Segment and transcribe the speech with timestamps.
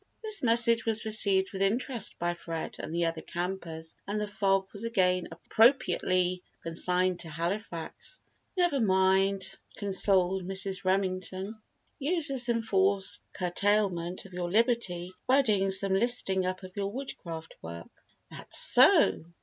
[0.23, 4.65] This message was received with interest by Fred and the other campers and the fog
[4.73, 8.19] was again appropriately consigned to "Halifax."
[8.57, 10.83] "Never mind," consoled Mrs.
[10.83, 11.61] Remington;
[11.99, 17.57] "use this enforced curtailment of your liberty by doing some listing up of your Woodcraft
[17.61, 17.91] work."
[18.31, 19.23] "That's so!